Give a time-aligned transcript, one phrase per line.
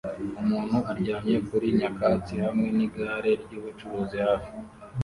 [0.41, 4.51] Umuntu aryamye kuri nyakatsi hamwe nigare ryubucuruzi hafi